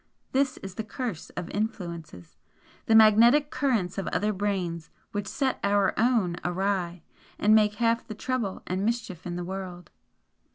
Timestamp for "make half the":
7.53-8.15